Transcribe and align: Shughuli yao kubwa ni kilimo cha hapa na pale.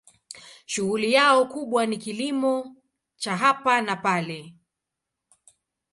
Shughuli 0.65 1.13
yao 1.13 1.45
kubwa 1.45 1.85
ni 1.85 1.97
kilimo 1.97 2.75
cha 3.17 3.37
hapa 3.37 3.81
na 3.81 3.95
pale. 3.95 4.55